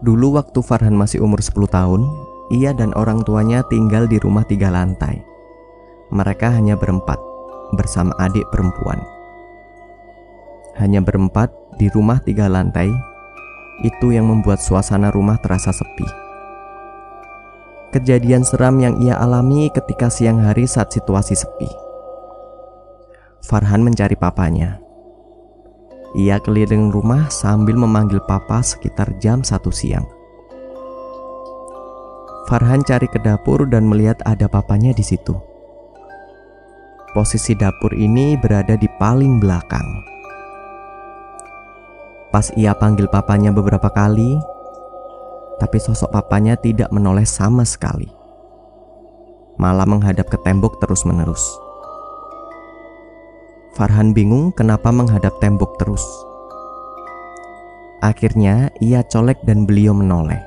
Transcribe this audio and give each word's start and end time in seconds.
Dulu 0.00 0.40
waktu 0.40 0.64
Farhan 0.64 0.96
masih 0.96 1.20
umur 1.20 1.44
10 1.44 1.68
tahun, 1.68 2.08
ia 2.56 2.72
dan 2.72 2.96
orang 2.96 3.20
tuanya 3.20 3.60
tinggal 3.68 4.08
di 4.08 4.16
rumah 4.16 4.48
tiga 4.48 4.72
lantai. 4.72 5.20
Mereka 6.08 6.56
hanya 6.56 6.72
berempat, 6.80 7.20
bersama 7.76 8.16
adik 8.16 8.48
perempuan. 8.48 8.96
Hanya 10.80 11.04
berempat 11.04 11.52
di 11.76 11.92
rumah 11.92 12.16
tiga 12.24 12.48
lantai, 12.48 12.88
itu 13.84 14.16
yang 14.16 14.24
membuat 14.24 14.64
suasana 14.64 15.12
rumah 15.12 15.36
terasa 15.36 15.68
sepi. 15.68 16.08
Kejadian 17.92 18.40
seram 18.40 18.80
yang 18.80 18.96
ia 19.04 19.20
alami 19.20 19.68
ketika 19.68 20.08
siang 20.08 20.40
hari 20.40 20.64
saat 20.64 20.88
situasi 20.96 21.36
sepi. 21.36 21.68
Farhan 23.44 23.84
mencari 23.84 24.16
papanya. 24.16 24.79
Ia 26.20 26.36
keliling 26.36 26.92
rumah 26.92 27.32
sambil 27.32 27.80
memanggil 27.80 28.20
papa 28.28 28.60
sekitar 28.60 29.08
jam 29.16 29.40
satu 29.40 29.72
siang. 29.72 30.04
Farhan 32.44 32.84
cari 32.84 33.08
ke 33.08 33.16
dapur 33.24 33.64
dan 33.64 33.88
melihat 33.88 34.20
ada 34.28 34.44
papanya 34.44 34.92
di 34.92 35.00
situ. 35.00 35.32
Posisi 37.16 37.56
dapur 37.56 37.96
ini 37.96 38.36
berada 38.36 38.76
di 38.76 38.84
paling 39.00 39.40
belakang. 39.40 39.88
Pas 42.28 42.52
ia 42.52 42.76
panggil 42.76 43.08
papanya 43.08 43.48
beberapa 43.48 43.88
kali, 43.88 44.36
tapi 45.56 45.80
sosok 45.80 46.12
papanya 46.12 46.52
tidak 46.60 46.92
menoleh 46.92 47.24
sama 47.24 47.64
sekali. 47.64 48.12
Malah 49.56 49.88
menghadap 49.88 50.28
ke 50.28 50.36
tembok 50.44 50.84
terus-menerus. 50.84 51.69
Farhan 53.70 54.10
bingung 54.10 54.50
kenapa 54.50 54.90
menghadap 54.90 55.38
tembok 55.38 55.78
terus. 55.78 56.02
Akhirnya 58.02 58.74
ia 58.82 59.06
colek 59.06 59.38
dan 59.46 59.62
beliau 59.62 59.94
menoleh. 59.94 60.42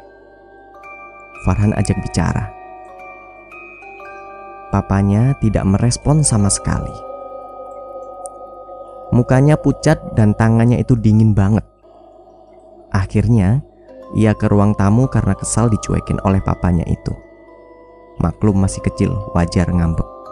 Farhan 1.48 1.72
ajak 1.72 1.96
bicara. 2.04 2.52
Papanya 4.76 5.38
tidak 5.40 5.64
merespon 5.64 6.26
sama 6.26 6.52
sekali. 6.52 6.92
Mukanya 9.14 9.56
pucat 9.56 10.02
dan 10.18 10.34
tangannya 10.34 10.82
itu 10.82 10.98
dingin 10.98 11.32
banget. 11.38 11.64
Akhirnya, 12.90 13.62
ia 14.18 14.34
ke 14.34 14.50
ruang 14.50 14.74
tamu 14.74 15.06
karena 15.08 15.38
kesal 15.38 15.70
dicuekin 15.70 16.18
oleh 16.26 16.42
papanya 16.42 16.84
itu. 16.90 17.14
Maklum 18.18 18.60
masih 18.60 18.82
kecil, 18.82 19.14
wajar 19.38 19.70
ngambek. 19.70 20.23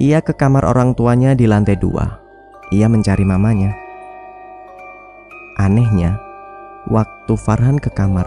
Ia 0.00 0.24
ke 0.24 0.32
kamar 0.32 0.64
orang 0.64 0.96
tuanya 0.96 1.36
di 1.36 1.44
lantai 1.44 1.76
dua. 1.76 2.08
Ia 2.72 2.88
mencari 2.88 3.20
mamanya. 3.20 3.76
Anehnya, 5.60 6.16
waktu 6.88 7.36
Farhan 7.36 7.76
ke 7.76 7.92
kamar, 7.92 8.24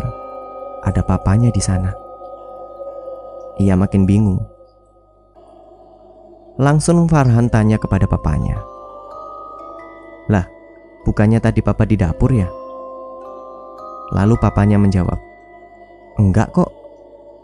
ada 0.85 1.01
papanya 1.01 1.49
di 1.49 1.57
sana. 1.57 1.89
Ia 3.57 3.73
makin 3.73 4.05
bingung. 4.05 4.45
Langsung 6.61 7.09
Farhan 7.09 7.49
tanya 7.49 7.81
kepada 7.81 8.05
papanya. 8.05 8.61
Lah, 10.29 10.45
bukannya 11.09 11.41
tadi 11.41 11.65
papa 11.65 11.89
di 11.89 11.97
dapur 11.97 12.37
ya? 12.37 12.45
Lalu 14.13 14.37
papanya 14.37 14.77
menjawab, 14.77 15.17
Enggak 16.21 16.53
kok, 16.53 16.69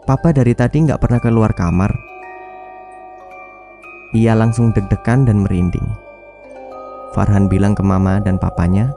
papa 0.06 0.30
dari 0.30 0.54
tadi 0.54 0.86
nggak 0.86 1.02
pernah 1.02 1.18
keluar 1.18 1.50
kamar. 1.50 2.09
Ia 4.10 4.34
langsung 4.34 4.74
deg-degan 4.74 5.22
dan 5.26 5.46
merinding. 5.46 5.86
Farhan 7.14 7.46
bilang 7.46 7.78
ke 7.78 7.82
mama 7.82 8.18
dan 8.18 8.42
papanya, 8.42 8.90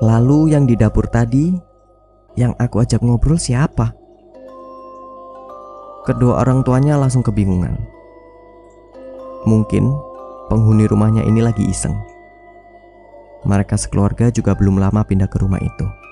"Lalu 0.00 0.56
yang 0.56 0.64
di 0.64 0.76
dapur 0.76 1.04
tadi, 1.08 1.52
yang 2.36 2.56
aku 2.56 2.80
ajak 2.80 3.04
ngobrol 3.04 3.36
siapa?" 3.36 3.92
Kedua 6.04 6.44
orang 6.44 6.64
tuanya 6.64 7.00
langsung 7.00 7.24
kebingungan. 7.24 7.76
Mungkin 9.44 9.92
penghuni 10.48 10.84
rumahnya 10.88 11.24
ini 11.24 11.40
lagi 11.40 11.64
iseng. 11.64 11.96
Mereka 13.44 13.76
sekeluarga 13.76 14.32
juga 14.32 14.56
belum 14.56 14.80
lama 14.80 15.04
pindah 15.04 15.28
ke 15.28 15.36
rumah 15.40 15.60
itu. 15.60 16.03